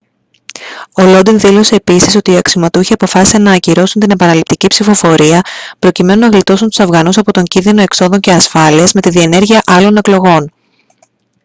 ο 0.97 1.01
lodin 1.03 1.35
δήλωσε 1.35 1.75
επίσης 1.75 2.15
ότι 2.15 2.31
οι 2.31 2.37
αξιωματούχοι 2.37 2.93
αποφάσισαν 2.93 3.41
να 3.41 3.51
ακυρώσουν 3.53 4.01
την 4.01 4.11
επαναληπτική 4.11 4.67
ψηφοφορία 4.67 5.41
προκειμένου 5.79 6.19
να 6.19 6.27
γλιτώσουν 6.27 6.67
τους 6.67 6.79
αφγανούς 6.79 7.17
από 7.17 7.31
τον 7.31 7.43
κίνδυνο 7.43 7.81
εξόδων 7.81 8.19
και 8.19 8.31
ασφάλειας 8.31 8.91
με 8.93 9.01
τη 9.01 9.09
διενέργεια 9.09 9.61
άλλων 9.65 9.95
εκλογών 9.97 10.51